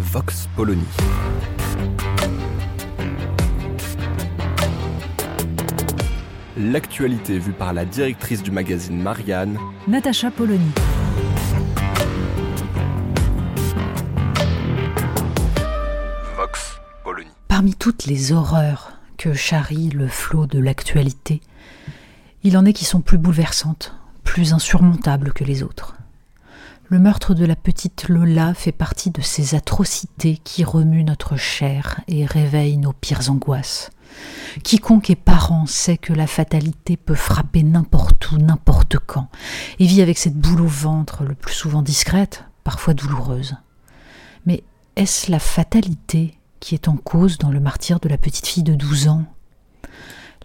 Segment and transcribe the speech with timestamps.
[0.00, 0.82] Vox Polony.
[6.56, 10.70] L'actualité vue par la directrice du magazine Marianne, Natacha Polony.
[16.34, 17.28] Vox Polony.
[17.48, 21.42] Parmi toutes les horreurs que charrie le flot de l'actualité,
[22.42, 23.94] il en est qui sont plus bouleversantes,
[24.24, 25.94] plus insurmontables que les autres.
[26.90, 32.00] Le meurtre de la petite Lola fait partie de ces atrocités qui remuent notre chair
[32.08, 33.90] et réveillent nos pires angoisses.
[34.64, 39.28] Quiconque est parent sait que la fatalité peut frapper n'importe où, n'importe quand,
[39.78, 43.54] et vit avec cette boule au ventre, le plus souvent discrète, parfois douloureuse.
[44.44, 44.64] Mais
[44.96, 48.74] est-ce la fatalité qui est en cause dans le martyr de la petite fille de
[48.74, 49.26] 12 ans?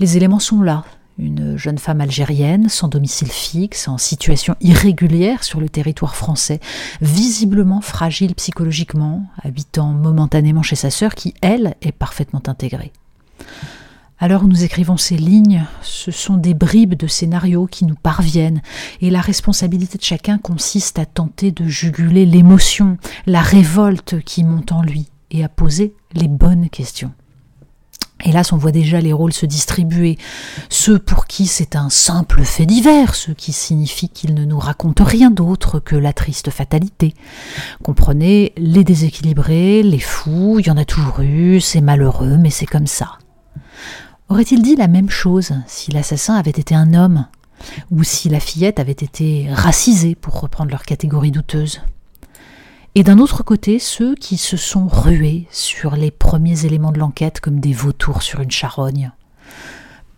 [0.00, 0.82] Les éléments sont là.
[1.18, 6.58] Une jeune femme algérienne, sans domicile fixe, en situation irrégulière sur le territoire français,
[7.00, 12.92] visiblement fragile psychologiquement, habitant momentanément chez sa sœur qui, elle, est parfaitement intégrée.
[14.18, 18.62] Alors nous écrivons ces lignes, ce sont des bribes de scénarios qui nous parviennent,
[19.00, 24.70] et la responsabilité de chacun consiste à tenter de juguler l'émotion, la révolte qui monte
[24.70, 27.12] en lui, et à poser les bonnes questions.
[28.24, 30.16] Hélas, on voit déjà les rôles se distribuer.
[30.68, 35.04] Ceux pour qui c'est un simple fait divers, ce qui signifie qu'ils ne nous racontent
[35.04, 37.14] rien d'autre que la triste fatalité.
[37.82, 42.66] Comprenez, les déséquilibrés, les fous, il y en a toujours eu, c'est malheureux, mais c'est
[42.66, 43.18] comme ça.
[44.28, 47.26] Aurait-il dit la même chose si l'assassin avait été un homme,
[47.90, 51.80] ou si la fillette avait été racisée, pour reprendre leur catégorie douteuse?
[52.94, 57.40] Et d'un autre côté ceux qui se sont rués sur les premiers éléments de l'enquête
[57.40, 59.12] comme des vautours sur une charogne.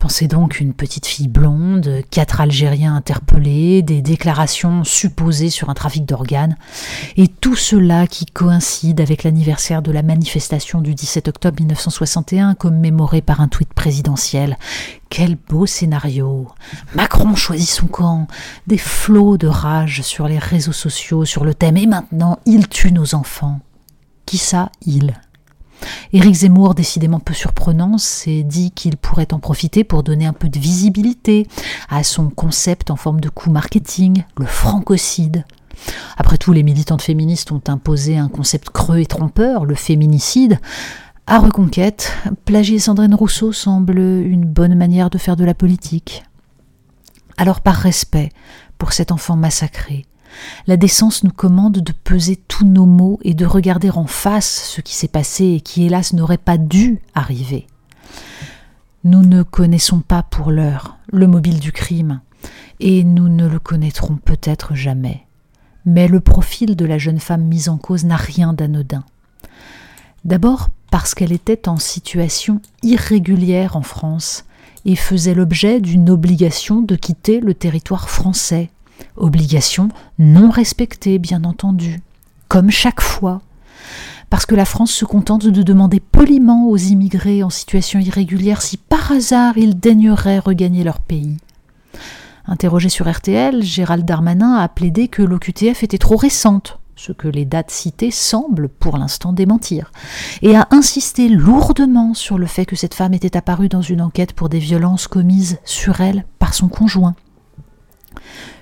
[0.05, 6.05] Pensez donc une petite fille blonde, quatre Algériens interpellés, des déclarations supposées sur un trafic
[6.05, 6.59] d'organes,
[7.17, 13.23] et tout cela qui coïncide avec l'anniversaire de la manifestation du 17 octobre 1961 commémorée
[13.23, 14.59] par un tweet présidentiel.
[15.09, 16.49] Quel beau scénario
[16.95, 18.27] Macron choisit son camp,
[18.67, 22.93] des flots de rage sur les réseaux sociaux sur le thème et maintenant il tue
[22.93, 23.61] nos enfants.
[24.27, 25.15] Qui ça, il?
[26.13, 30.49] Éric Zemmour, décidément peu surprenant, s'est dit qu'il pourrait en profiter pour donner un peu
[30.49, 31.47] de visibilité
[31.89, 35.45] à son concept en forme de coup marketing, le francocide.
[36.17, 40.61] Après tout, les militantes féministes ont imposé un concept creux et trompeur, le féminicide.
[41.27, 42.13] À Reconquête,
[42.45, 46.25] plagier Sandrine Rousseau semble une bonne manière de faire de la politique.
[47.37, 48.29] Alors par respect
[48.79, 50.07] pour cet enfant massacré,
[50.67, 54.81] la décence nous commande de peser tous nos mots et de regarder en face ce
[54.81, 57.67] qui s'est passé et qui, hélas, n'aurait pas dû arriver.
[59.05, 62.21] Nous ne connaissons pas pour l'heure le mobile du crime,
[62.81, 65.27] et nous ne le connaîtrons peut-être jamais.
[65.85, 69.05] Mais le profil de la jeune femme mise en cause n'a rien d'anodin.
[70.25, 74.45] D'abord parce qu'elle était en situation irrégulière en France
[74.85, 78.71] et faisait l'objet d'une obligation de quitter le territoire français
[79.17, 79.89] Obligation
[80.19, 82.01] non respectée, bien entendu,
[82.49, 83.43] comme chaque fois,
[84.31, 88.77] parce que la France se contente de demander poliment aux immigrés en situation irrégulière si
[88.77, 91.37] par hasard ils daigneraient regagner leur pays.
[92.47, 97.45] Interrogé sur RTL, Gérald Darmanin a plaidé que l'OQTF était trop récente, ce que les
[97.45, 99.93] dates citées semblent pour l'instant démentir,
[100.43, 104.33] et a insisté lourdement sur le fait que cette femme était apparue dans une enquête
[104.33, 107.15] pour des violences commises sur elle par son conjoint.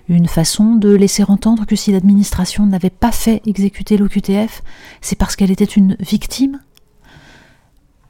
[0.09, 4.63] Une façon de laisser entendre que si l'administration n'avait pas fait exécuter l'OQTF,
[5.01, 6.61] c'est parce qu'elle était une victime?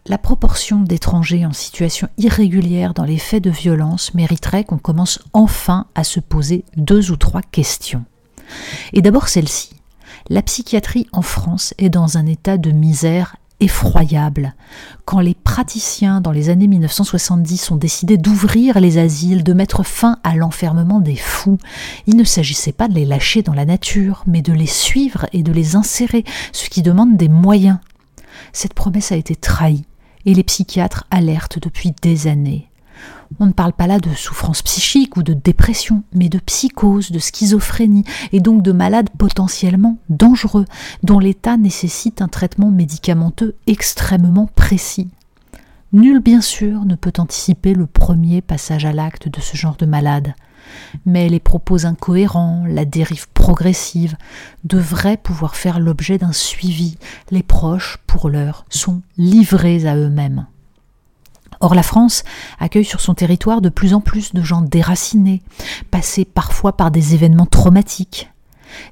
[0.07, 5.87] La proportion d'étrangers en situation irrégulière dans les faits de violence mériterait qu'on commence enfin
[5.95, 8.05] à se poser deux ou trois questions.
[8.93, 9.71] Et d'abord celle-ci.
[10.29, 14.55] La psychiatrie en France est dans un état de misère effroyable.
[15.05, 20.19] Quand les praticiens, dans les années 1970, ont décidé d'ouvrir les asiles, de mettre fin
[20.25, 21.59] à l'enfermement des fous,
[22.07, 25.43] il ne s'agissait pas de les lâcher dans la nature, mais de les suivre et
[25.43, 27.79] de les insérer, ce qui demande des moyens.
[28.53, 29.85] Cette promesse a été trahie,
[30.27, 32.69] et les psychiatres alertent depuis des années.
[33.41, 37.19] On ne parle pas là de souffrance psychique ou de dépression, mais de psychose, de
[37.19, 40.65] schizophrénie, et donc de malades potentiellement dangereux,
[41.03, 45.09] dont l'état nécessite un traitement médicamenteux extrêmement précis.
[45.93, 49.87] Nul, bien sûr, ne peut anticiper le premier passage à l'acte de ce genre de
[49.87, 50.35] malade.
[51.05, 54.17] Mais les propos incohérents, la dérive progressive,
[54.65, 56.97] devraient pouvoir faire l'objet d'un suivi.
[57.31, 60.47] Les proches, pour l'heure, sont livrés à eux-mêmes.
[61.63, 62.25] Or la France
[62.59, 65.43] accueille sur son territoire de plus en plus de gens déracinés,
[65.93, 68.31] passés parfois par des événements traumatiques.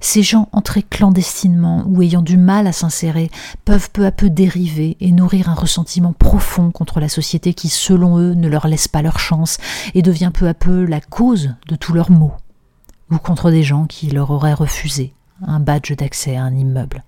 [0.00, 3.28] Ces gens entrés clandestinement ou ayant du mal à s'insérer
[3.64, 8.18] peuvent peu à peu dériver et nourrir un ressentiment profond contre la société qui, selon
[8.18, 9.58] eux, ne leur laisse pas leur chance
[9.94, 12.34] et devient peu à peu la cause de tous leurs maux,
[13.10, 15.12] ou contre des gens qui leur auraient refusé
[15.44, 17.02] un badge d'accès à un immeuble.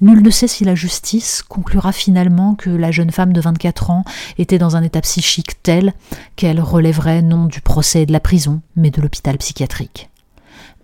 [0.00, 4.04] Nul ne sait si la justice conclura finalement que la jeune femme de 24 ans
[4.38, 5.92] était dans un état psychique tel
[6.36, 10.08] qu'elle relèverait non du procès et de la prison, mais de l'hôpital psychiatrique.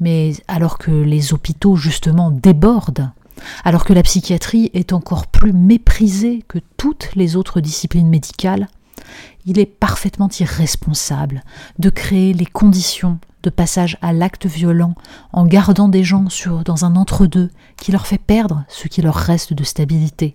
[0.00, 3.10] Mais alors que les hôpitaux justement débordent,
[3.64, 8.68] alors que la psychiatrie est encore plus méprisée que toutes les autres disciplines médicales,
[9.46, 11.42] il est parfaitement irresponsable
[11.78, 13.18] de créer les conditions
[13.50, 14.94] passage à l'acte violent
[15.32, 19.14] en gardant des gens sur, dans un entre-deux qui leur fait perdre ce qui leur
[19.14, 20.34] reste de stabilité.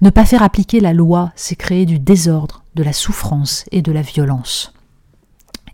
[0.00, 3.92] Ne pas faire appliquer la loi, c'est créer du désordre, de la souffrance et de
[3.92, 4.72] la violence.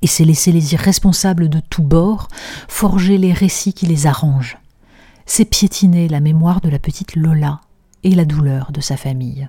[0.01, 2.29] Et c'est laisser les irresponsables de tous bords
[2.69, 4.59] forger les récits qui les arrangent.
[5.27, 7.61] C'est piétiner la mémoire de la petite Lola
[8.03, 9.49] et la douleur de sa famille.